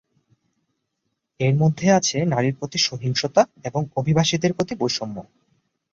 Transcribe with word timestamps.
এর 1.39 1.53
মধ্যে 1.55 1.87
আছে 1.91 2.17
নারীর 2.25 2.55
প্রতি 2.55 2.79
সহিংসতা 2.79 3.41
এবং 3.63 3.81
অভিবাসীদের 3.95 4.51
প্রতি 4.53 4.73
বৈষম্য। 4.75 5.17